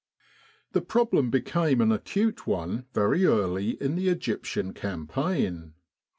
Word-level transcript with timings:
This 0.71 0.83
problem 0.87 1.29
became 1.29 1.79
an 1.79 1.91
acute 1.91 2.47
one 2.47 2.85
very 2.91 3.23
early 3.23 3.79
in 3.79 3.93
the 3.95 4.09
Egyptian 4.09 4.73
Campaign. 4.73 5.75